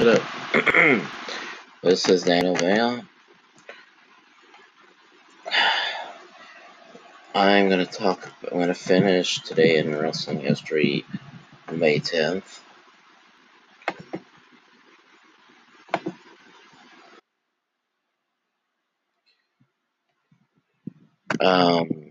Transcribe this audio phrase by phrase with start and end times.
[0.00, 0.14] Hello,
[1.82, 3.02] this is Daniel Vale.
[7.34, 8.30] I'm gonna talk.
[8.48, 11.04] I'm gonna finish today in wrestling history,
[11.72, 12.60] May 10th.
[21.40, 22.07] Um,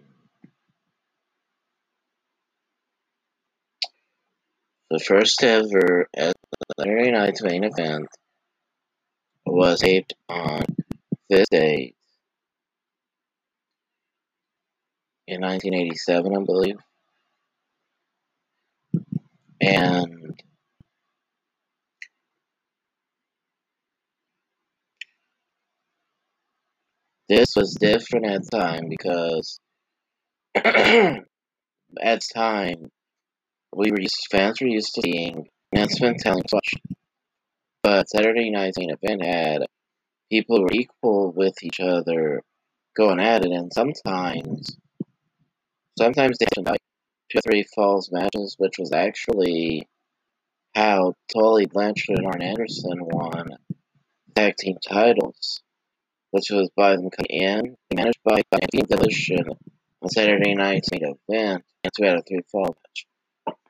[4.89, 6.07] the first ever
[6.79, 8.07] Saturday Night's main event
[9.45, 10.61] was taped on
[11.29, 11.95] this date
[15.27, 16.77] in 1987, I believe,
[19.61, 20.41] and
[27.27, 29.59] this was different at the time because
[30.55, 31.23] at
[32.01, 32.89] the time
[33.77, 36.73] we were used, fans were used to seeing announcement telling such,
[37.83, 39.65] but Saturday Night's main event had
[40.31, 42.41] people were equal with each other
[42.95, 44.75] going at it, and sometimes,
[45.97, 46.81] sometimes they had like
[47.31, 49.87] two or three falls matches, which was actually
[50.73, 53.57] how Tully Blanchard and Arn Anderson won
[54.35, 55.61] tag team titles,
[56.31, 59.45] which was by them coming in, managed by Team Demolition
[60.01, 62.86] on Saturday night's main event, and two out of three fall match.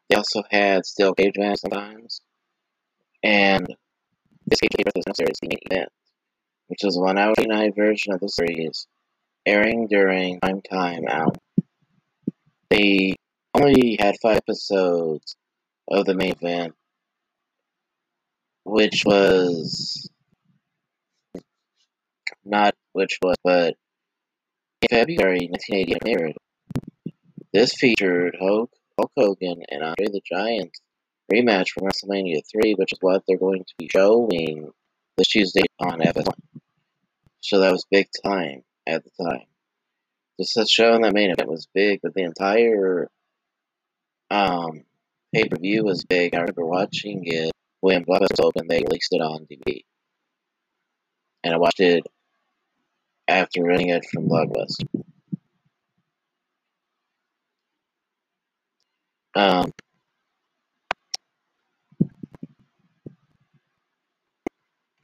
[0.10, 2.22] They also had steel cage matches sometimes,
[3.24, 3.68] and
[4.46, 5.90] this cage was necessary as the main event
[6.68, 8.88] which was a one-hour night version of the series,
[9.46, 11.38] airing during prime time out.
[12.70, 13.16] They
[13.54, 15.36] only had five episodes
[15.90, 16.74] of the main event,
[18.66, 20.10] which was
[22.44, 23.76] not which was, but
[24.82, 26.34] in February 1980 aired.
[27.54, 30.72] This featured Hulk, Hulk Hogan and Andre the Giant
[31.31, 34.72] rematch from WrestleMania 3, which is what they're going to be showing
[35.17, 36.34] this Tuesday on FS1.
[37.42, 39.45] So that was big time at the time.
[40.39, 43.10] Just showing that main event was big, but the entire
[44.30, 44.83] um,
[45.33, 46.36] pay per view was big.
[46.36, 47.52] I remember watching it
[47.82, 48.70] when Blockbuster opened.
[48.70, 49.83] They released it on DVD,
[51.43, 52.04] and I watched it
[53.27, 54.86] after renting it from Blockbuster.
[59.37, 59.71] Um,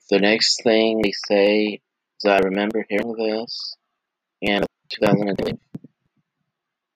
[0.09, 1.81] the next thing they say
[2.17, 3.75] is I remember hearing this
[4.41, 5.59] in 2008,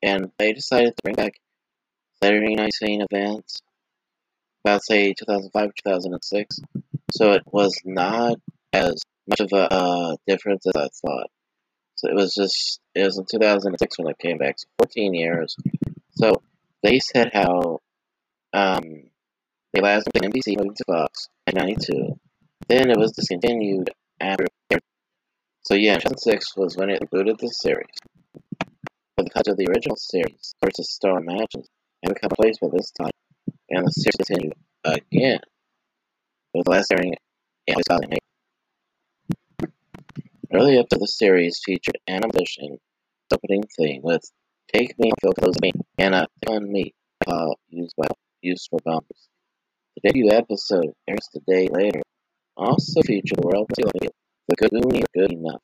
[0.01, 1.33] and they decided to bring back
[2.23, 3.61] Saturday Night Main events
[4.65, 6.59] about say 2005 2006.
[7.11, 8.39] So it was not
[8.73, 8.95] as
[9.27, 11.29] much of a uh, difference as I thought.
[11.97, 15.55] So it was just it was in 2006 when it came back, so 14 years.
[16.09, 16.41] So
[16.87, 17.79] they said how
[18.53, 18.83] um,
[19.73, 22.17] they lasted from NBC moving to Fox in '92.
[22.69, 23.89] Then it was discontinued
[24.21, 24.45] after.
[25.65, 27.97] So yeah, 2006 was when it rebooted the series.
[29.17, 31.67] But because of the original series versus star matches
[32.03, 33.11] and become placed by this time,
[33.69, 34.53] and the series continued
[34.85, 35.41] again,
[36.53, 37.15] with the last airing
[37.67, 38.19] in 2008.
[40.53, 42.77] Early up to the series featured animation
[43.33, 44.23] opening theme with
[44.73, 46.93] Take Me, Feel Close Me, and a On Me,
[47.25, 48.07] uh, used, by,
[48.41, 49.27] used for bumpers.
[49.95, 52.01] The debut episode airs the day later
[52.55, 54.11] also featured World Video,
[54.47, 55.61] The Good Goonie Good Enough.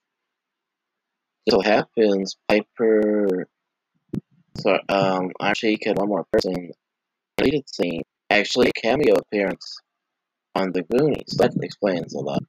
[1.49, 3.47] So happens Piper
[4.55, 6.71] so um actually had one more person
[7.37, 9.77] deleted scene actually a cameo appearance
[10.55, 11.35] on the Goonies.
[11.37, 12.43] That explains a lot.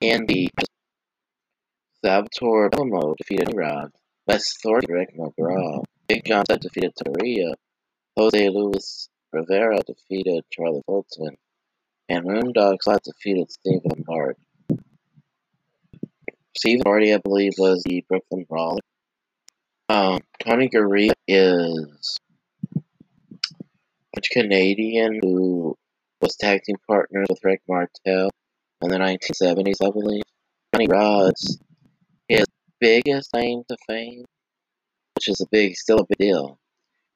[0.00, 0.48] In the
[2.04, 3.90] Salvatore Bellomo defeated Rod.
[4.28, 5.82] Les Thornton Rick McGraw.
[6.06, 7.54] Big John Studd defeated Torria.
[8.16, 11.36] Jose Luis Rivera defeated Charlie Fulton.
[12.08, 14.38] And Moondog Spot defeated Stephen Hart.
[16.56, 18.78] Stephen Hardy, I believe, was the Brooklyn Brawler.
[19.88, 22.18] Um, Tony Garea is
[24.16, 25.76] a Canadian who
[26.20, 28.30] was tag team partners with Rick Martel
[28.82, 30.22] in the 1970s, I believe.
[30.74, 31.58] Johnny Rodz,
[32.28, 32.46] his
[32.80, 34.24] biggest claim to fame,
[35.16, 36.58] which is a big, still a big deal,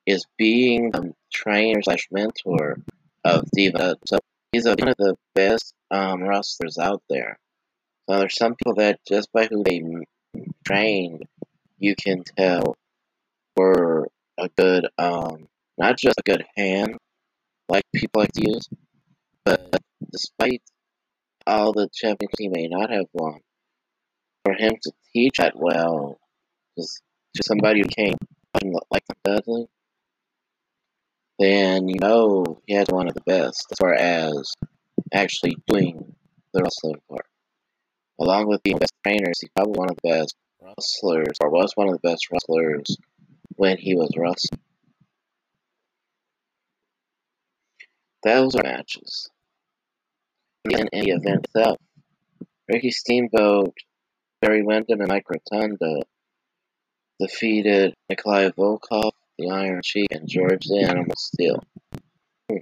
[0.06, 2.78] is being the trainer slash mentor
[3.24, 3.96] of Diva.
[4.06, 4.18] So
[4.50, 7.38] he's a, one of the best um, wrestlers out there.
[8.08, 9.82] So there's some people that just by who they
[10.66, 11.24] trained,
[11.78, 12.74] you can tell
[13.56, 15.46] were a good, um,
[15.78, 16.96] not just a good hand,
[17.68, 18.68] like people like to use,
[19.44, 19.80] but
[20.10, 20.62] despite
[21.46, 23.40] all the champions he may not have won,
[24.44, 26.18] for him to teach that well,
[26.76, 28.14] to somebody who came
[28.90, 29.66] like Dudley,
[31.38, 34.52] then you know he had one of the best as far as
[35.12, 36.14] actually doing
[36.52, 37.26] the wrestling part.
[38.20, 41.72] Along with being the best trainers, he's probably one of the best wrestlers, or was
[41.74, 42.96] one of the best wrestlers
[43.56, 44.60] when he was wrestling.
[48.22, 49.28] Those are matches.
[50.64, 51.78] In the event itself,
[52.68, 53.74] Ricky Steamboat,
[54.40, 56.02] Barry Windham, and Mike Rotunda
[57.18, 61.64] defeated Nikolai Volkov, the Iron Sheik, and George the Animal Steele.
[62.48, 62.58] Hmm.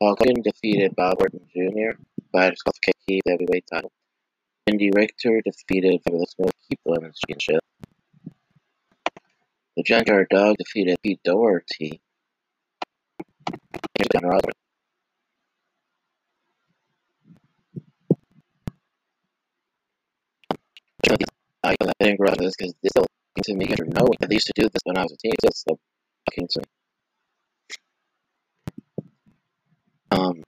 [0.00, 2.00] Hogan defeated Bob Orton Jr.
[2.32, 3.92] by disqualification heavyweight title.
[4.66, 7.60] Wendi Richter defeated Fabulous Moolah keep the women's championship.
[9.76, 12.00] The Junkyard Dog defeated Pete Doherty.
[21.62, 23.06] I didn't grow realize this because this still
[23.42, 25.32] to me after knowing I used to do this when I was a teen.
[25.42, 25.78] It's still
[26.26, 26.64] fucking to me.
[30.10, 30.42] Um,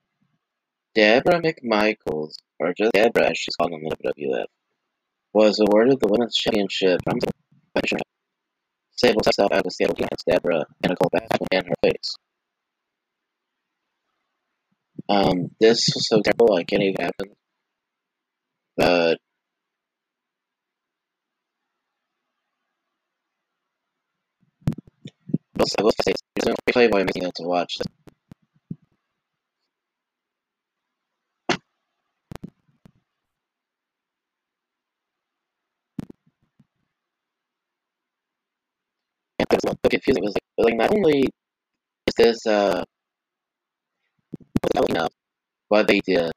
[0.94, 4.46] Deborah McMichaels, or just Deborah as she's called in the WWF,
[5.32, 7.30] was awarded the women's championship from the
[8.92, 12.16] Sable herself out of Seattle against Deborah and a cold bath in her face.
[15.12, 17.34] Um, this was so terrible, I can't even happen.
[18.78, 19.18] But
[25.78, 27.74] I will say, it's Playboy amazing to watch.
[39.38, 40.22] It was so confusing.
[40.22, 41.28] It was like, like not only
[42.06, 42.82] is this uh,
[44.74, 45.10] telling us
[45.68, 46.30] what they did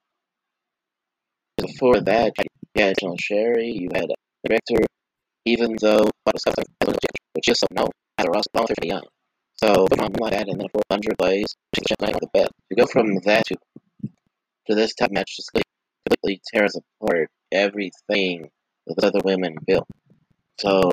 [1.57, 4.15] before that, you had John Sherry, you had the
[4.47, 4.85] director,
[5.45, 9.03] even though what was but just so known as a Ross Ballmer young.
[9.55, 12.47] So from like that, and then 400 plays, just night on the bed.
[12.69, 13.55] To go from that to
[14.67, 18.49] to this type match, just completely tears apart everything
[18.87, 19.87] that the other women built.
[20.59, 20.91] So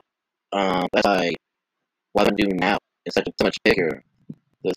[0.53, 1.33] um, that's why
[2.12, 4.03] what I'm doing now is such so much bigger.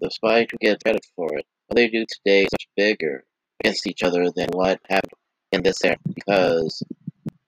[0.10, 1.46] Spike who get credit for it.
[1.68, 3.24] What they do today is much bigger
[3.60, 5.14] against each other than what happened
[5.52, 6.84] in this era because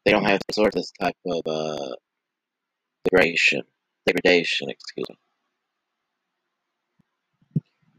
[0.06, 1.96] they don't have to resort to this type of uh,
[3.04, 3.64] degradation.
[4.06, 5.16] Degradation, excuse me.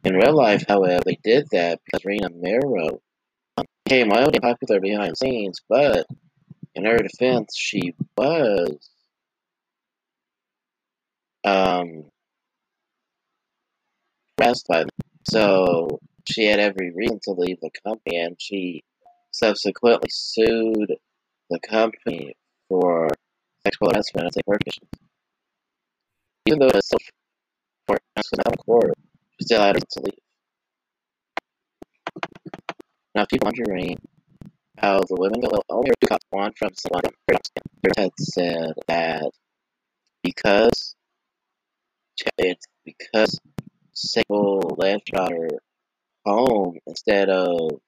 [0.04, 3.00] In real life, however, they did that because Rena Mero
[3.56, 6.06] um, became wildly popular behind the scenes, but
[6.74, 8.90] in her defense, she was
[11.44, 12.04] um,
[14.36, 14.88] by them.
[15.28, 18.82] So she had every reason to leave the company, and she
[19.30, 20.94] subsequently sued
[21.50, 22.34] the company
[22.68, 23.08] for
[23.62, 24.56] sexual harassment and sexual
[26.46, 26.90] Even though it was
[27.86, 27.98] for
[28.46, 28.94] of court,
[29.38, 30.14] she still had to leave.
[33.14, 33.98] Now, people wondering
[34.78, 37.02] how the women will only got one from someone
[37.98, 39.30] had said that
[40.22, 40.94] because
[42.38, 43.40] it's because
[44.78, 45.48] Left her
[46.24, 47.80] home instead of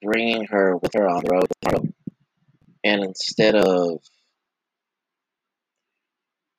[0.00, 1.92] bringing her with her on the road,
[2.84, 4.00] and instead of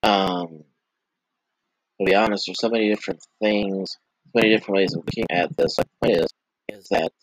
[0.04, 0.66] um,
[2.00, 5.56] to be honest, there's so many different things, so many different ways of looking at
[5.56, 5.78] this.
[5.78, 6.28] The point is,
[6.70, 7.14] is that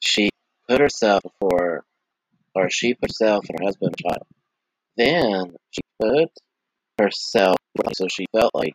[0.00, 0.30] she
[0.68, 1.84] put herself before,
[2.54, 4.26] or she put herself and her husband and child.
[4.96, 6.30] Then she put
[6.98, 7.56] herself,
[7.94, 8.74] so she felt like,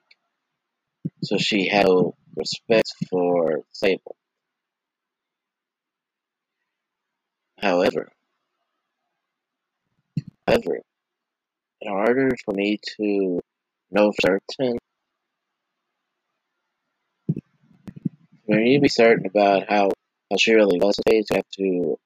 [1.24, 1.88] so she had
[2.36, 4.16] respect for Sable.
[7.62, 8.10] However,
[10.46, 10.82] however,
[11.82, 13.40] in order for me to
[13.92, 14.78] know for certain,
[18.48, 19.92] we need to be certain about how,
[20.30, 20.96] how she really was.
[21.08, 21.98] You have to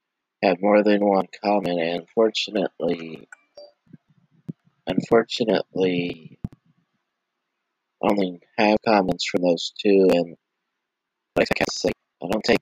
[0.43, 3.27] have more than one comment, and unfortunately,
[4.85, 6.37] unfortunately,
[8.01, 10.35] only have comments from those two, and
[11.35, 11.91] like I can't say,
[12.23, 12.59] I don't take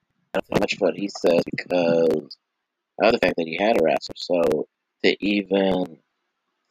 [0.59, 2.37] much of what he says because
[3.01, 4.13] of the fact that he had harassed her.
[4.15, 4.67] So
[5.03, 5.97] to even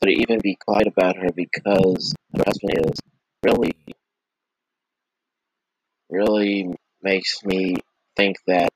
[0.03, 3.01] to even be quiet about her because her husband is
[3.43, 3.73] really
[6.11, 7.77] really makes me
[8.17, 8.69] think that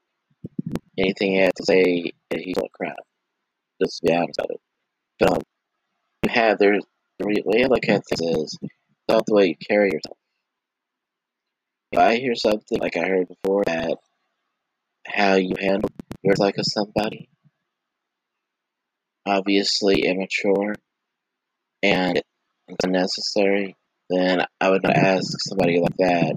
[0.98, 2.96] anything he had to say he's all crap.
[3.80, 4.60] Just to be honest about it.
[5.20, 5.42] But um,
[6.24, 6.84] you have there's
[7.18, 8.58] the way I look at things is
[9.08, 10.16] not the way you carry yourself.
[11.92, 13.96] If I hear something like I heard before that
[15.06, 15.90] how you handle
[16.22, 17.28] yours like a somebody
[19.28, 20.74] obviously immature
[21.82, 22.20] and
[22.82, 23.76] unnecessary,
[24.10, 26.34] then I would not ask somebody like that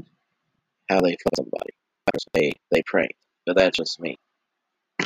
[0.89, 1.73] how they feel somebody.
[2.33, 3.09] They they pray,
[3.45, 4.17] but that's just me.
[4.99, 5.05] I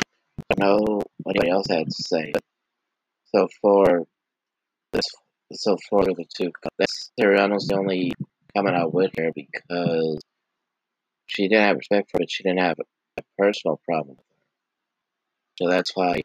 [0.58, 2.32] don't know what anybody else had to say.
[3.34, 4.06] So for
[4.92, 5.04] this,
[5.52, 8.12] so for the two, that's the only
[8.54, 10.20] comment I would hear because
[11.26, 12.30] she didn't have respect for it.
[12.30, 12.78] She didn't have
[13.18, 14.16] a personal problem.
[15.56, 16.22] So that's why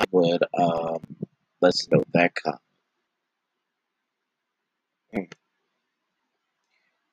[0.00, 0.98] I would um,
[1.60, 2.32] listen to that
[5.12, 5.34] comment.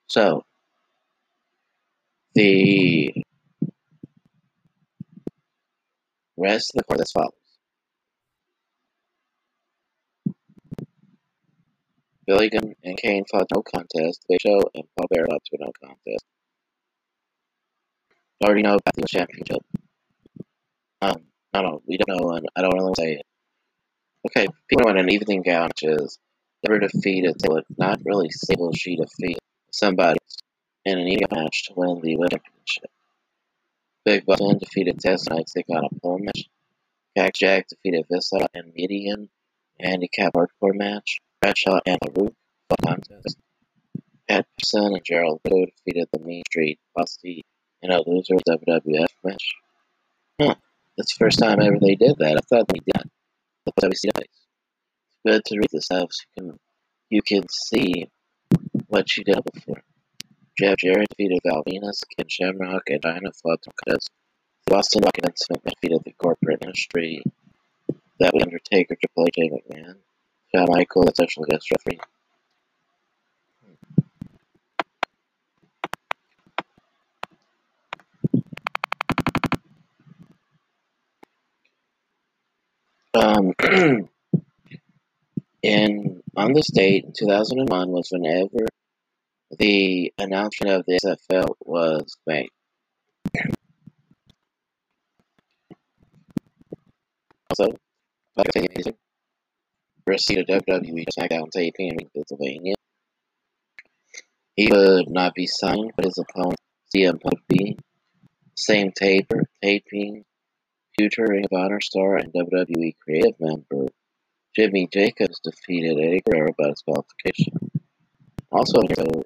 [0.07, 0.43] So
[2.35, 3.23] the
[6.37, 7.42] rest of the court as follows.
[12.25, 14.25] Billy Gunn and Kane fought no contest.
[14.29, 16.25] Big Show and Paul Bearer up to no contest.
[18.41, 19.61] I already know about the championship.
[21.01, 21.81] Um, I don't know.
[21.85, 23.25] We don't know, and I don't really want to say it.
[24.25, 26.17] Okay, people went an evening gown, which is
[26.65, 29.39] never defeated, so not really stable she defeated
[29.71, 30.19] somebody
[30.85, 32.91] in an evening match to win the championship.
[34.05, 35.53] Big Button defeated Test Knights.
[35.53, 36.49] They got a pole match.
[37.17, 39.29] Jack Jack defeated Visa and Midian.
[39.79, 41.19] Handicap hardcore match.
[41.43, 42.33] Bradshaw and LaRue
[42.69, 43.37] for contest.
[44.29, 47.43] Pat Patterson and Gerald Widow defeated the Main Street Posse
[47.81, 49.51] in a loser WWF match.
[50.39, 50.55] Huh.
[50.97, 52.37] That's the first time ever they did that.
[52.37, 53.09] I thought they did.
[53.65, 54.13] The WC days.
[54.21, 56.59] It's good to read this stuff so you can
[57.09, 58.07] you can see
[58.87, 59.83] what you did before.
[60.57, 64.09] Jeff Jarrett defeated Val Venis, Ken Shamrock, and Diana contest.
[64.65, 67.21] Boston Rock and Smith defeated the corporate industry.
[68.21, 69.95] That Undertaker, Triple H, McMahon.
[70.55, 71.99] Shawn Michael, the sexual guest referee.
[83.15, 83.53] Um,
[85.63, 88.67] in on this date, 2001 was whenever
[89.57, 92.49] the announcement of the SFL was made.
[97.49, 97.75] Also,
[98.35, 98.59] like I
[100.05, 102.75] receipt of WWE SmackDown taping in Pennsylvania.
[104.55, 106.59] He would not be signed, but his opponent,
[106.95, 107.77] CM Punk, be.
[108.55, 110.23] Same taper, taping,
[110.97, 113.87] future Ring of Honor star and WWE creative member
[114.55, 117.53] Jimmy Jacobs defeated Eddie Guerrero by disqualification.
[118.51, 119.23] Also, so,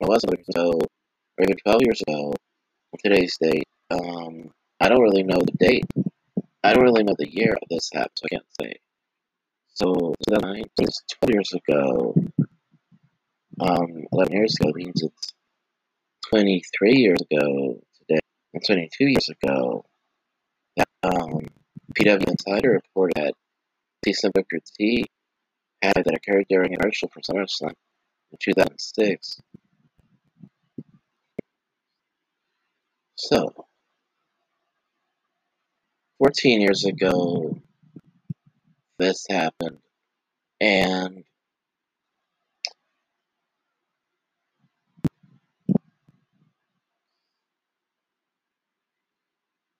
[0.00, 2.34] it so, or even 12 years ago,
[3.02, 5.84] today's date, um, I don't really know the date.
[6.62, 8.74] I don't really know the year of this happened, so I can't say.
[9.82, 12.14] So, 2009, 12 years ago,
[13.60, 15.32] um, 11 years ago means it's
[16.28, 18.20] 23 years ago today,
[18.52, 19.86] and 22 years ago,
[20.76, 21.46] that, um,
[21.94, 23.34] PW Insider reported that
[24.02, 25.06] Decent Booker T
[25.80, 27.72] had that occurred during an commercial for SummerSlam
[28.32, 29.40] in 2006.
[33.16, 33.66] So,
[36.18, 37.56] 14 years ago,
[39.00, 39.78] this happened,
[40.60, 41.24] and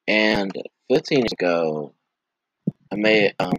[0.09, 0.53] and
[0.91, 1.95] 15 years ago,
[2.91, 3.53] I made um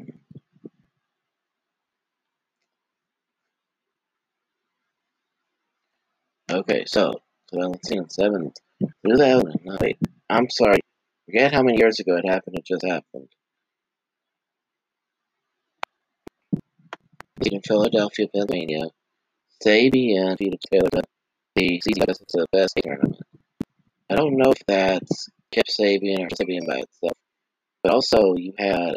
[6.51, 7.13] okay, so
[7.53, 8.51] 2007,
[9.05, 9.93] 2009.
[10.29, 10.79] I'm sorry,
[11.25, 12.57] forget how many years ago it happened.
[12.57, 13.29] It just happened.
[17.43, 18.83] In Philadelphia, Pennsylvania,
[19.65, 20.89] Sabian defeated Taylor
[21.55, 23.19] the CBS the best tournament.
[24.09, 27.17] I don't know if that's kept Sabian or Sabian by itself,
[27.81, 28.95] but also you had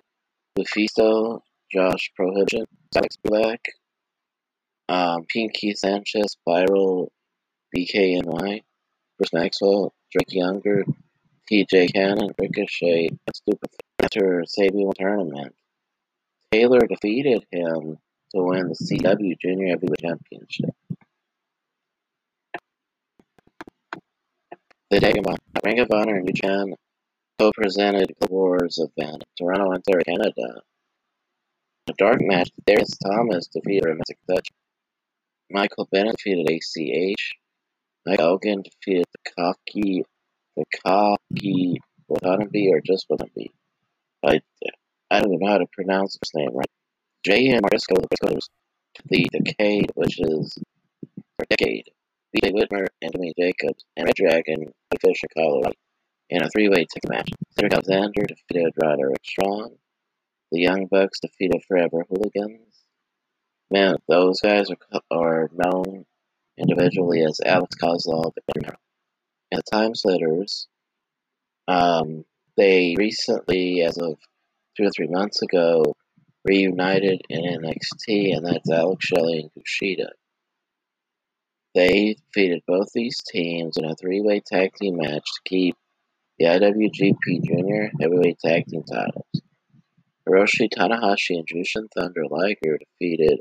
[0.59, 1.41] Lufisto,
[1.73, 3.61] Josh Prohibition, Alex Black,
[4.91, 7.09] um, Pinky Sanchez, Viral,
[7.75, 8.61] BKNY,
[9.17, 10.85] Bruce Maxwell, Drake Younger,
[11.51, 13.71] TJ Cannon, Ricochet, and Stupid
[14.03, 15.55] after Sabian tournament.
[16.53, 17.99] Taylor defeated him
[18.35, 20.71] to win the CW Junior Heavyweight Championship.
[24.91, 26.75] The Honor, Ring of Honor New Japan
[27.39, 30.63] co-presented the Wars event in Toronto, Ontario, Canada.
[31.87, 34.49] In a dark match, Darius Thomas defeated Romantic Touch.
[35.51, 37.33] Michael Bennett defeated ACH.
[38.07, 40.05] Mike Elgin defeated the cocky,
[40.57, 43.49] the cocky Watanabe or just Watanabe.
[44.25, 44.41] I,
[45.11, 46.67] I don't even know how to pronounce his name right.
[47.25, 48.49] Jay and Marisco, the Briscoes,
[49.07, 50.59] the Decade, which is
[51.37, 51.89] for Decade.
[52.35, 55.71] BJ Whitmer and Jimmy Jacobs and Red Dragon defeated Chicago
[56.31, 57.31] in a three-way ticket match.
[57.53, 59.77] Cedric Alexander defeated Roderick Strong.
[60.51, 62.75] The Young Bucks defeated Forever Hooligans.
[63.71, 66.05] Man, those guys are, are known
[66.59, 68.77] individually as Alex Koslov and
[69.51, 70.67] the Time Splitters.
[71.69, 72.25] Um,
[72.57, 74.19] they recently, as of
[74.77, 75.97] two or three months ago,
[76.45, 80.09] reunited in NXT, and that's Alex Shelley and Kushida.
[81.75, 85.77] They defeated both these teams in a three-way tag team match to keep
[86.39, 89.27] the IWGP Junior Heavyweight Tag Team titles.
[90.29, 93.41] Hiroshi Tanahashi and Jushin Thunder Liger defeated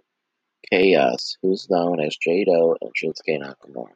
[0.71, 3.93] Chaos, who's known as Jado and Shinsuke Nakamura.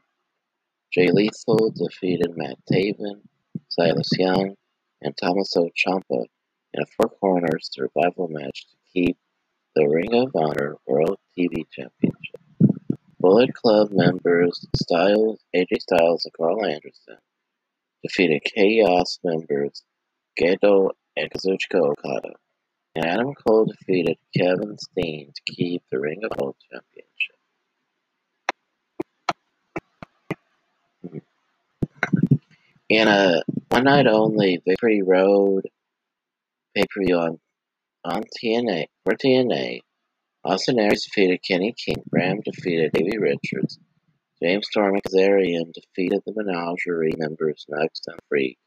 [0.91, 3.21] Jay Lethal defeated Matt Taven,
[3.69, 4.55] Silas Young,
[5.01, 6.25] and Tommaso Ciampa
[6.73, 9.17] in a Four Corners survival match to keep
[9.75, 12.41] the Ring of Honor World TV Championship.
[13.19, 17.17] Bullet Club members Styles, AJ Styles and Karl Anderson
[18.03, 19.83] defeated Chaos members
[20.39, 22.33] Gedo and Kazuchika Okada.
[22.95, 27.35] And Adam Cole defeated Kevin Steen to keep the Ring of Honor Championship.
[32.89, 35.67] In a one night only Victory Road
[36.75, 37.39] pay per view on,
[38.07, 39.81] on TNA for TNA,
[40.43, 43.79] Austin Aries defeated Kenny King, Bram defeated Davey Richards,
[44.41, 48.57] James Storm and Kazarian defeated the Menagerie members Next and Freak,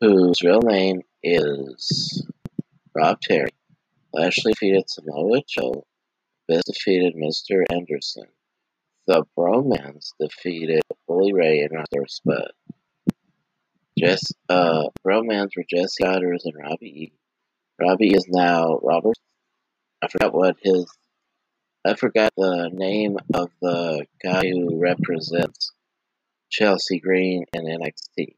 [0.00, 2.26] whose real name is
[2.94, 3.50] Rob Terry.
[4.12, 5.84] Lashley defeated Samoa Joe.
[6.46, 7.64] Biz defeated Mr.
[7.70, 8.26] Anderson.
[9.06, 12.52] The Bromans defeated Bully Ray and Arthur Spud.
[13.98, 17.12] Jess, uh, Bromans were Jesse Godderz and Robbie E.
[17.80, 19.16] Robbie is now Robert.
[20.02, 20.86] I forgot what his.
[21.84, 25.72] I forgot the name of the guy who represents
[26.50, 28.36] Chelsea Green in NXT.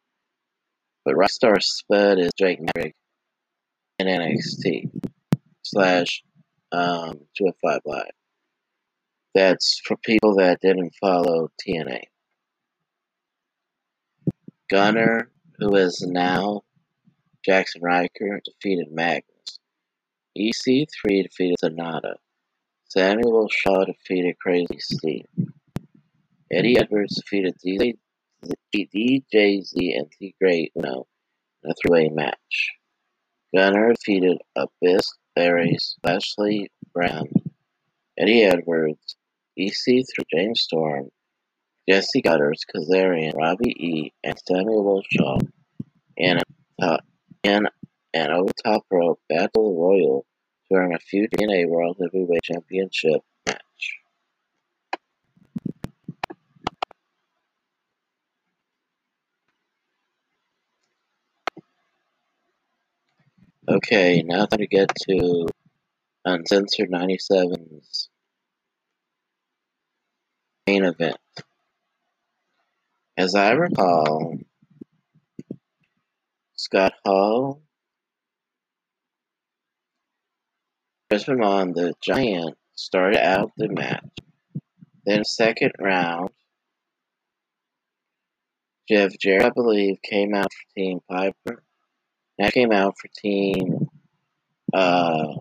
[1.05, 2.97] But Rockstar Spud is Jake Maverick
[3.99, 4.90] in NXT
[5.62, 6.23] slash
[6.73, 8.11] um, 205 Live.
[9.35, 12.04] That's for people that didn't follow TNA.
[14.71, 16.63] Gunner, who is now
[17.45, 19.35] Jackson Ryker, defeated Magnus.
[20.36, 22.16] EC3 defeated Sonata.
[22.88, 25.26] Samuel Shaw defeated Crazy Steve.
[26.52, 27.94] Eddie Edwards defeated DJ,
[28.75, 31.06] DJZ and Tigre Uno
[31.64, 32.72] in a three way match.
[33.54, 37.28] Gunner defeated Abyss, Aries, Lashley Brown,
[38.18, 39.16] Eddie Edwards,
[39.58, 41.08] EC3, James Storm,
[41.88, 45.38] Jesse Godderz, Kazarian, Robbie E, and Samuel Shaw
[46.16, 46.38] in,
[46.80, 46.99] a,
[47.42, 47.66] in
[48.17, 50.25] an over top rope battle royal
[50.69, 53.61] to earn a future TNA World Heavyweight Championship match.
[63.69, 65.47] Okay, now time to get to
[66.25, 68.09] Uncensored 97's
[70.67, 71.17] main event.
[73.19, 74.39] As I recall,
[76.55, 77.61] Scott Hall,
[81.08, 84.02] On the Giant started out the match.
[85.04, 86.30] Then second round,
[88.88, 91.62] Jeff Jarrett, I believe, came out for Team Piper.
[92.38, 93.88] That came out for Team
[94.75, 95.34] uh,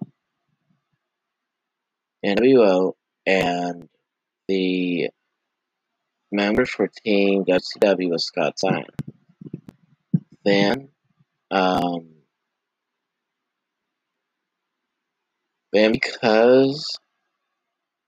[2.24, 2.94] NWO,
[3.26, 3.90] and
[4.48, 5.10] the
[6.32, 8.86] member for Team WCW was Scott Steiner.
[10.44, 10.90] Then,
[11.50, 12.15] um,
[15.76, 16.98] then because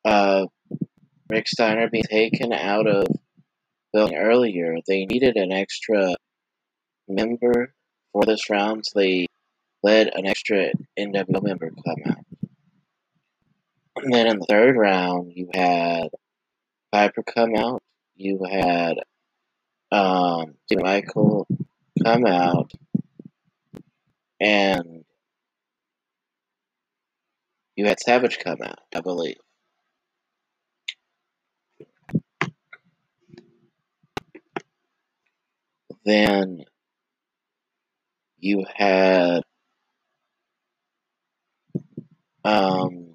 [0.05, 0.49] of
[1.29, 3.07] Rick Steiner being taken out of
[3.93, 6.15] building earlier, they needed an extra
[7.07, 7.73] member
[8.13, 9.27] for this round, so they
[9.83, 12.25] let an extra NWO member come out.
[13.97, 16.09] And then in the third round, you had
[16.91, 17.81] Piper come out,
[18.15, 18.97] you had
[19.91, 21.47] um, Michael
[22.03, 22.71] come out,
[24.39, 25.03] and
[27.77, 29.37] you had Savage come out, I believe.
[36.03, 36.63] Then
[38.39, 39.41] you had
[42.43, 43.13] um,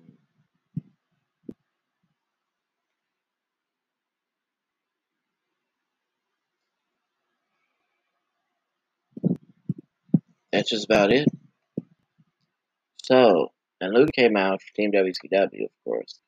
[10.52, 11.26] that's just about it.
[13.02, 13.48] So,
[13.82, 16.20] and Luke came out for Team WCW, of course.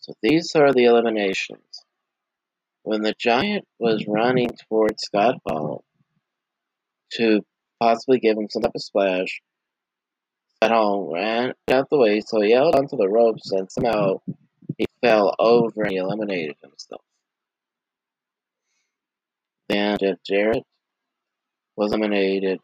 [0.00, 1.84] So these are the eliminations.
[2.82, 5.84] When the Giant was running towards Scott Hall
[7.12, 7.44] to
[7.78, 9.42] possibly give him some type of splash,
[10.56, 14.22] Scott Hall ran out the way, so he held onto the ropes and somehow
[14.78, 17.02] he fell over and he eliminated himself.
[19.68, 20.64] Then Jeff Jarrett
[21.76, 22.60] was eliminated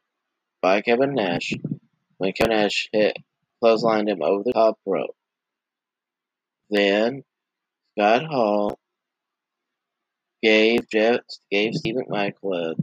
[0.62, 1.52] by Kevin Nash
[2.16, 3.18] when Kevin Nash hit
[3.62, 5.16] clotheslined him over the top rope.
[6.70, 7.22] Then
[7.92, 8.78] Scott Hall
[10.42, 12.74] gave Jeff, gave Steve McMichael a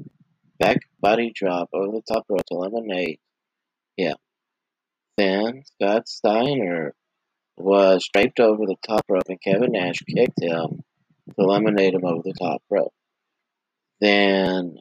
[0.59, 3.19] back body drop over the top rope to eliminate
[3.97, 4.15] him.
[5.17, 6.93] Then Scott Steiner
[7.57, 10.83] was draped over the top rope and Kevin Nash kicked him
[11.29, 12.93] to eliminate him over the top rope.
[13.99, 14.79] Then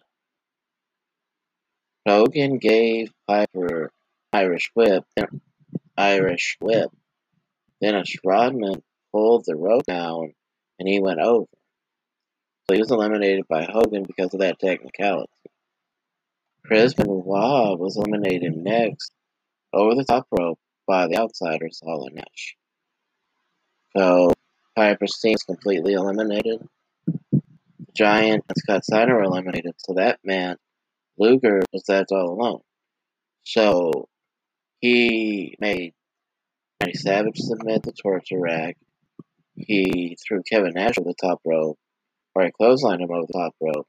[2.07, 3.91] Hogan gave Piper
[4.33, 5.05] Irish whip,
[6.01, 6.91] Irish whip.
[7.83, 8.83] Dennis Rodman
[9.13, 10.33] pulled the rope down
[10.79, 11.47] and he went over.
[12.65, 15.31] So he was eliminated by Hogan because of that technicality.
[16.65, 19.13] Chris Benoit was eliminated next
[19.75, 22.57] over the top rope by the outsiders, Hall and Nash.
[23.95, 24.33] So
[24.77, 26.67] Piper's team is completely eliminated.
[27.31, 30.57] The Giant and Scott Steiner were eliminated, so that man,
[31.19, 32.61] Luger, was left all alone.
[33.45, 34.09] So
[34.81, 35.95] he made
[36.81, 38.77] Randy Savage submit the torture rack.
[39.55, 41.79] He threw Kevin Nash over the top rope,
[42.35, 43.87] or he clotheslined him over the top rope.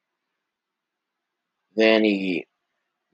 [1.75, 2.45] Then he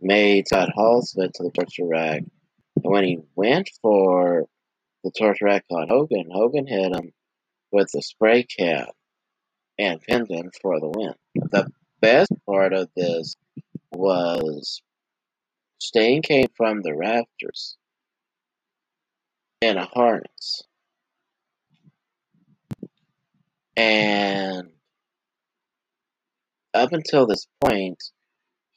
[0.02, 2.24] made Todd Hall submit to the torture rack.
[2.84, 4.46] And when he went for
[5.04, 7.12] the torture rack on Hogan, Hogan hit him
[7.72, 8.88] with the spray can
[9.78, 11.13] and pinned him for the win.
[11.52, 11.70] The
[12.02, 13.36] best part of this
[13.92, 14.82] was
[15.80, 17.78] Sting came from the rafters
[19.62, 20.63] in a harness.
[23.76, 24.70] And
[26.74, 28.04] up until this point,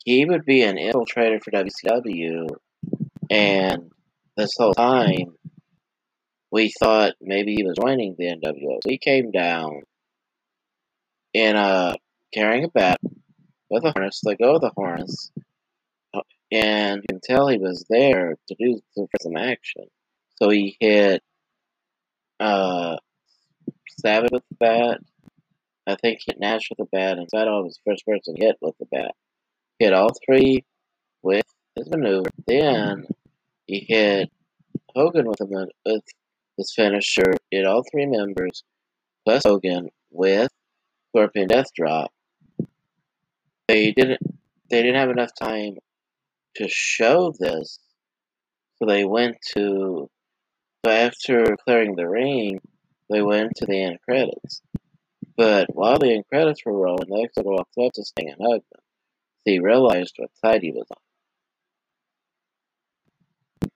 [0.04, 2.48] he would be an infiltrator for WCW,
[3.30, 3.90] and
[4.36, 5.36] this whole time,
[6.50, 8.78] we thought maybe he was joining the NWO.
[8.82, 9.82] So he came down
[11.32, 11.94] in a
[12.32, 12.98] carrying a bat
[13.68, 15.30] with a harness, let go of the harness,
[16.52, 19.84] and you can tell he was there to do for some action.
[20.40, 21.22] So he hit
[22.38, 22.96] uh,
[24.00, 25.00] Savage with the bat.
[25.86, 28.74] I think hit Nash with the bat, and Sato was the first person hit with
[28.78, 29.12] the bat.
[29.78, 30.64] Hit all three
[31.22, 31.44] with
[31.76, 32.30] his maneuver.
[32.46, 33.06] Then
[33.66, 34.30] he hit
[34.94, 36.04] Hogan with, a, with
[36.56, 37.34] his finisher.
[37.50, 38.62] Hit all three members
[39.24, 40.50] plus Hogan with
[41.08, 42.12] Scorpion Death Drop.
[43.68, 44.20] They didn't.
[44.70, 45.78] They didn't have enough time
[46.56, 47.78] to show this,
[48.76, 50.08] so they went to
[50.84, 52.60] so after clearing the ring,
[53.10, 54.62] they went to the end credits.
[55.36, 58.80] But while the end credits were rolling, Dexter walked up to Sting and hugged him.
[59.44, 60.86] He realized what side he was
[63.62, 63.70] on.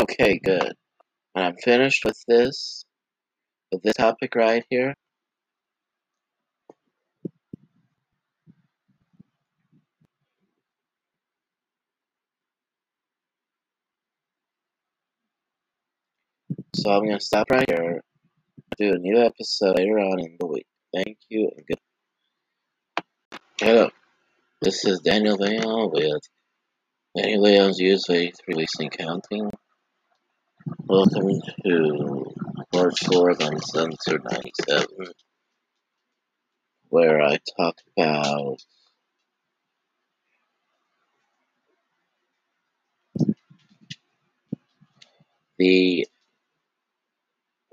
[0.00, 0.72] Okay, good.
[1.34, 2.84] And I'm finished with this,
[3.72, 4.94] with this topic right here.
[16.86, 18.00] So I'm going to stop right here.
[18.78, 20.68] Do a new episode later on in the week.
[20.94, 21.80] Thank you and good.
[23.60, 23.90] Hello.
[24.62, 26.20] This is Daniel Leon with
[27.16, 29.50] Daniel Leon's USA Releasing Counting.
[30.84, 32.24] Welcome to
[32.72, 34.86] part 4 of Uncensored 97,
[36.90, 38.60] where I talk about
[45.58, 46.06] the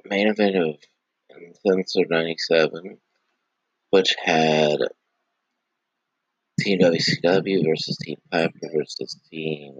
[0.05, 0.75] main event of
[1.29, 2.97] Uncensored 97,
[3.89, 4.77] which had
[6.59, 9.79] Team WCW versus Team Piper versus Team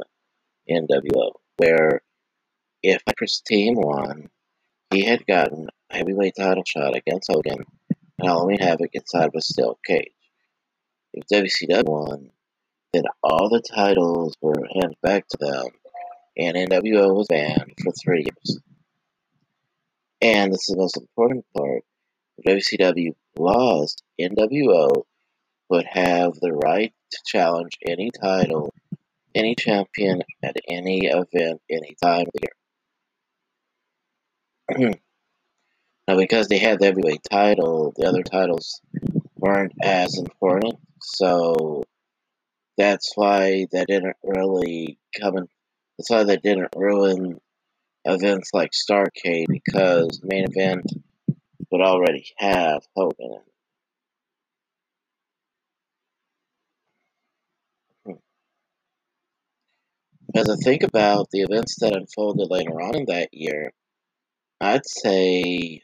[0.70, 2.02] NWO, where
[2.82, 4.30] if Piper's team won,
[4.92, 9.42] he had gotten a heavyweight title shot against Hogan and Halloween Havoc inside of a
[9.42, 10.12] steel cage.
[11.14, 12.32] If WCW won,
[12.92, 15.68] then all the titles were handed back to them,
[16.38, 18.60] and NWO was banned for three years.
[20.24, 21.84] And this is the most important part.
[22.48, 25.04] WCW lost, NWO
[25.70, 28.74] would have the right to challenge any title,
[29.36, 32.48] any champion at any event, any time of the
[34.80, 34.94] year.
[36.08, 38.80] now, because they had the heavyweight title, the other titles
[39.38, 41.84] weren't as important, so
[42.78, 45.48] that's why that didn't really come in.
[45.98, 47.42] That's why that didn't ruin
[48.06, 50.86] events like Starcade because main event
[51.72, 53.40] would already have Hogan.
[60.36, 63.72] as I think about the events that unfolded later on in that year,
[64.60, 65.82] I'd say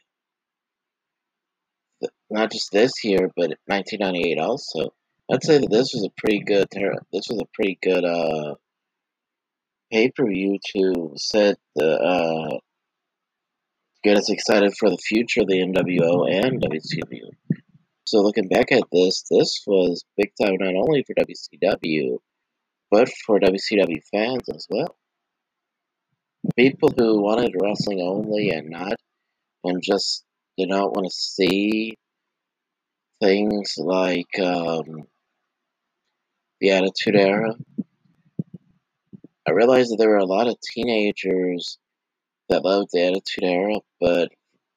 [2.30, 4.92] not just this year, but 1998 also.
[5.30, 6.66] I'd say that this was a pretty good.
[7.12, 8.54] This was a pretty good uh,
[9.90, 12.58] pay per view to set the uh,
[14.02, 17.30] get us excited for the future of the NWO and WCW.
[18.04, 22.18] So looking back at this, this was big time not only for WCW,
[22.90, 24.96] but for WCW fans as well.
[26.56, 28.94] People who wanted wrestling only and not,
[29.62, 30.24] and just
[30.56, 31.94] did not want to see
[33.20, 35.06] things like um,
[36.60, 37.54] the Attitude Era.
[39.46, 41.78] I realized that there were a lot of teenagers
[42.48, 44.28] that loved the Attitude Era, but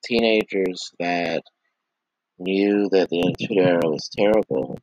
[0.03, 1.43] teenagers that
[2.39, 4.77] knew that the Attitude Era was terrible,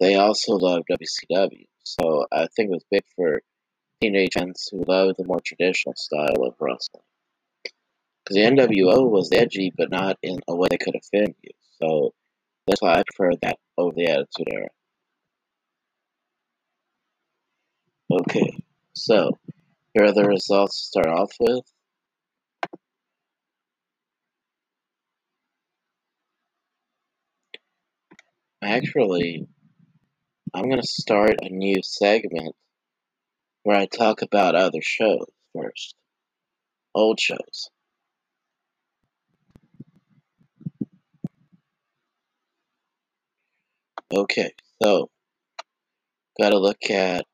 [0.00, 1.66] they also loved WCW.
[1.84, 3.40] So I think it was big for
[4.00, 7.02] teenage fans who loved the more traditional style of wrestling.
[8.24, 11.50] Because the NWO was edgy, but not in a way that could offend you.
[11.80, 12.12] So
[12.66, 14.68] that's why I prefer that over the Attitude Era.
[18.10, 18.62] Okay,
[18.94, 19.38] so
[19.94, 21.64] here are the results to start off with.
[28.62, 29.46] Actually,
[30.54, 32.54] I'm going to start a new segment
[33.64, 35.94] where I talk about other shows first.
[36.94, 37.70] Old shows.
[44.14, 44.52] Okay,
[44.82, 45.08] so
[46.38, 47.24] gotta look at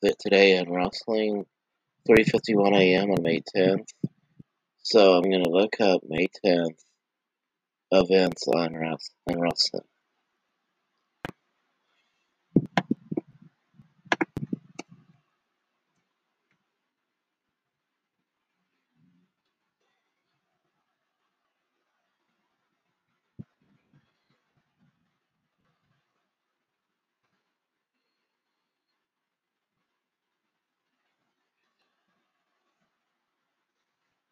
[0.00, 1.44] the today in wrestling,
[2.08, 3.10] 3:51 a.m.
[3.10, 3.88] on May 10th.
[4.82, 6.78] So I'm gonna look up May 10th
[7.90, 9.82] events on wrestling.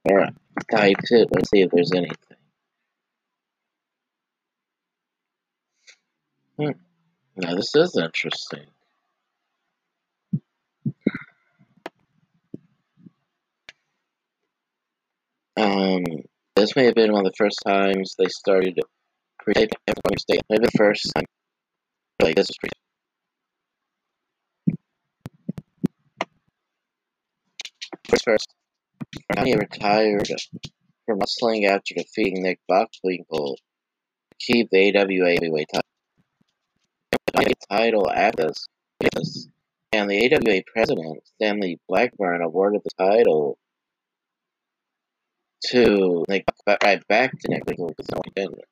[0.08, 0.34] Alright,
[0.70, 1.28] typed it.
[1.32, 2.16] Let's see if there's anything.
[6.58, 6.70] Hmm.
[7.36, 8.66] Now this is interesting.
[15.56, 16.04] Um,
[16.54, 18.78] this may have been one of the first times they started
[19.40, 20.42] pre-taping every state.
[20.48, 21.24] Maybe the first time.
[22.22, 22.70] Like this is pre
[28.08, 28.54] First, first,
[29.34, 30.36] Ronnie retired uh,
[31.04, 37.56] from wrestling after defeating Nick Bockwinkel to keep the AWA heavyweight title.
[37.70, 38.50] title after
[39.00, 39.48] this,
[39.92, 43.58] and the AWA president, Stanley Blackburn, awarded the title
[45.68, 46.44] to Nick
[46.82, 47.88] right back to Nick Bockwinkel.
[47.88, 48.62] Because no contender.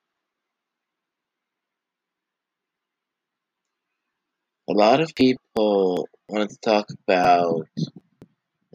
[4.68, 7.68] A lot of people wanted to talk about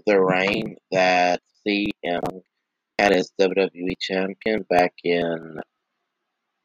[0.10, 2.41] the reign that CM
[2.98, 5.60] had as WWE champion back in.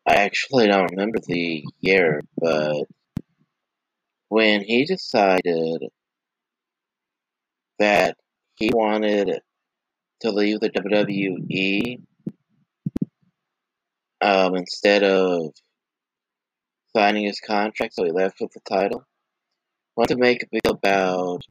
[0.09, 2.85] I actually don't remember the year, but
[4.31, 5.85] when he decided
[7.79, 8.17] that
[8.55, 9.41] he wanted
[10.21, 12.01] to leave the WWE
[14.23, 15.53] um, instead of
[16.97, 19.05] signing his contract, so he left with the title.
[19.97, 21.43] Want to make a big about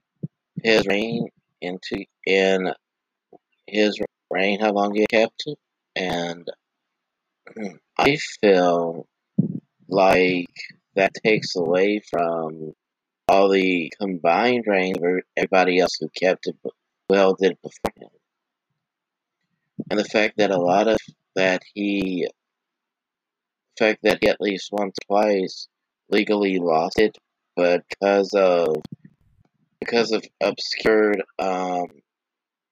[0.63, 1.29] his reign
[1.63, 2.73] into in
[3.67, 3.99] his
[4.29, 5.57] reign, how long he kept it,
[5.95, 6.47] and
[7.97, 9.07] I feel
[9.87, 10.53] like
[10.95, 12.73] that takes away from
[13.27, 16.55] all the combined reigns of everybody else who kept it
[17.09, 18.09] well did before him.
[19.89, 20.97] And the fact that a lot of
[21.35, 22.27] that he
[23.77, 25.67] the fact that he at least once twice
[26.09, 27.17] legally lost it
[27.55, 28.75] because of
[29.85, 31.87] because of obscured um,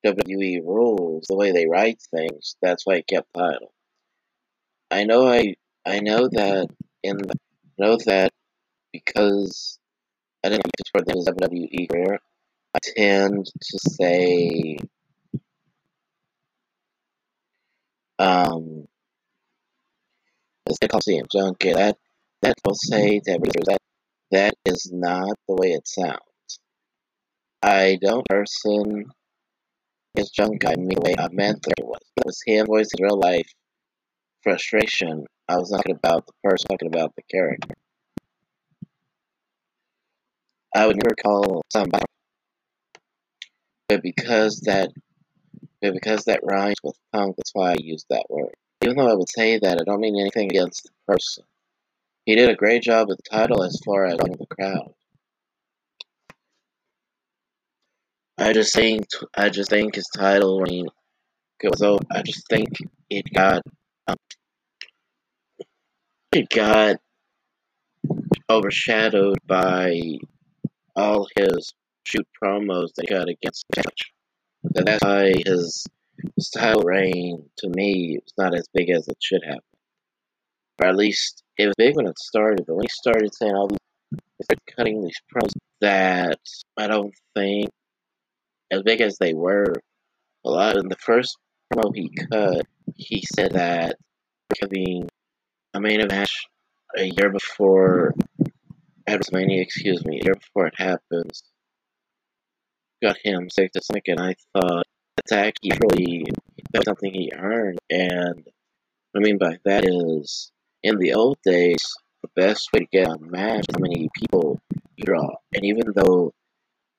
[0.06, 3.74] WWE rules, the way they write things, that's why it kept title.
[4.89, 6.67] I know I I know that
[7.04, 7.34] in the,
[7.78, 8.32] know that
[8.93, 9.80] because
[10.43, 12.19] I didn't get to support his WWE career,
[12.76, 14.78] I tend to say
[18.19, 18.88] um
[20.69, 21.97] as they call CM Junket, that
[22.41, 23.78] that will say everybody that
[24.32, 26.30] that is not the way it sounds.
[27.63, 29.06] I don't person
[30.15, 32.02] his junk I mean the way I meant that it was.
[32.17, 33.50] That was him voicing real life
[34.43, 35.26] frustration.
[35.47, 37.76] I was talking about the person, talking about the character.
[40.76, 42.06] I would never call somebody
[43.91, 44.89] but because that
[45.82, 48.54] but because that rhymes with punk, that's why I use that word.
[48.82, 51.43] Even though I would say that, I don't mean anything against the person.
[52.26, 54.93] He did a great job with the title as far as the crowd.
[58.41, 60.88] I just think I just think his title reign
[61.62, 62.69] goes over, I just think
[63.10, 63.62] it got
[64.08, 64.15] um,
[66.32, 66.97] it got
[68.49, 70.01] overshadowed by
[70.95, 71.71] all his
[72.04, 74.12] shoot promos that he got against match.
[74.75, 75.86] And that's why his
[76.39, 79.60] style reign to me was not as big as it should have.
[80.80, 80.88] been.
[80.88, 83.67] Or at least it was big when it started, but when he started saying all
[83.67, 83.77] these
[84.75, 85.51] cutting these promos
[85.82, 86.39] that
[86.77, 87.69] I don't think
[88.71, 89.73] as big as they were,
[90.45, 91.38] a lot in the first
[91.71, 93.97] promo he cut, he said that
[94.62, 95.07] having
[95.73, 96.47] a main match
[96.97, 98.13] a year before
[99.07, 101.43] at WrestleMania, excuse me, a year before it happens,
[103.03, 106.25] got him sick to stomach, and I thought that's actually really
[106.71, 107.79] that's something he earned.
[107.89, 108.45] And
[109.12, 110.51] what I mean by that is,
[110.84, 111.84] in the old days,
[112.21, 114.60] the best way to get a match how many people
[114.95, 115.29] you draw.
[115.53, 116.31] And even though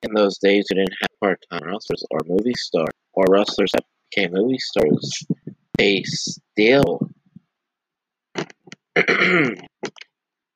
[0.03, 4.33] in those days you didn't have part-time wrestlers or movie stars or wrestlers that became
[4.33, 5.25] movie stars,
[5.79, 7.09] they still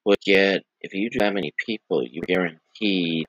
[0.05, 3.27] would get if you do that many people, you guaranteed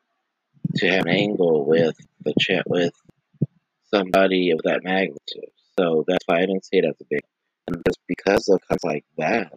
[0.76, 2.94] to have an angle with the chat with
[3.94, 5.52] somebody of that magnitude.
[5.80, 7.22] So that's why I didn't see it as a big.
[7.68, 9.54] And just because of things like that,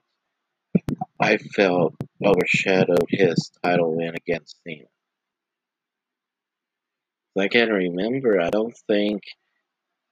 [1.20, 1.94] I felt
[2.24, 4.86] overshadowed his title win against Cena.
[7.38, 9.22] I can remember, I don't think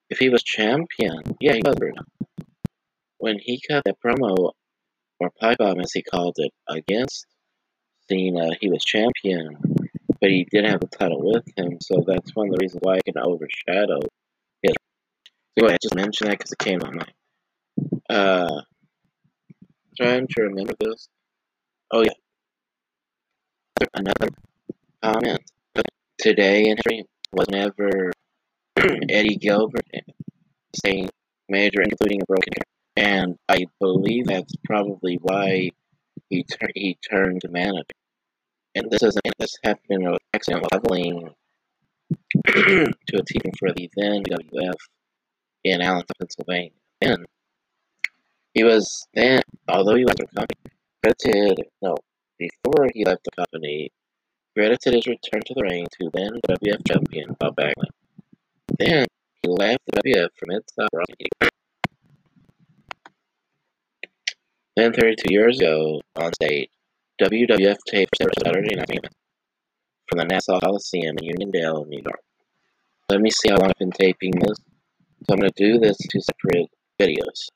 [0.09, 1.77] if he was champion, yeah, he was.
[3.19, 4.53] When he cut that promo,
[5.19, 7.27] or pipe bomb as he called it, against
[8.09, 9.57] Cena, he was champion,
[10.21, 12.97] but he didn't have the title with him, so that's one of the reasons why
[12.97, 14.01] it can overshadow
[14.63, 14.75] his.
[15.57, 17.07] Anyway, I just mentioned that because it came on my.
[18.09, 18.63] Uh,
[19.97, 21.09] trying to remember this.
[21.91, 22.13] Oh yeah,
[23.95, 24.29] another
[25.03, 25.43] comment
[26.19, 28.13] today in history was never
[29.09, 29.87] Eddie Gilbert
[30.85, 31.09] saying
[31.49, 32.53] major, including a broken
[32.99, 35.71] and I believe that's probably why
[36.29, 37.85] he tur- he turned to manager.
[38.75, 41.31] And this is this happened in an accident leveling
[42.47, 44.75] to a team for the then WWF
[45.63, 46.71] in Allentown, Pennsylvania.
[47.01, 47.25] And
[48.53, 50.73] he was then, although he was the company,
[51.05, 51.97] credited no
[52.37, 53.91] before he left the company,
[54.59, 57.95] credited his return to the ring to then WWF champion Bob Backlund.
[58.77, 59.07] Then
[59.41, 61.53] he left the WWF for Mid-South Wrestling
[64.75, 66.71] Then, 32 years ago, on stage,
[67.23, 69.07] WWF taped Saturday Night
[70.09, 72.21] from the Nassau Coliseum in Uniondale, New York.
[73.11, 74.59] Let me see how long I've been taping this.
[75.23, 76.69] So I'm going to do this two separate
[77.01, 77.49] videos.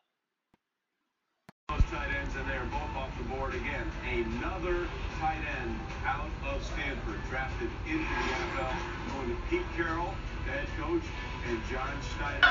[11.72, 12.46] John Schneider.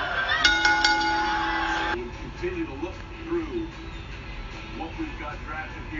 [1.93, 3.67] We'll continue to look through
[4.79, 5.99] what we've got drafted here.